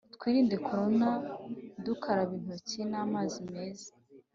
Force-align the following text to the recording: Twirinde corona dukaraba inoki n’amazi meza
Twirinde 0.15 0.55
corona 0.65 1.09
dukaraba 1.85 2.33
inoki 2.39 2.81
n’amazi 2.91 3.39
meza 3.53 3.89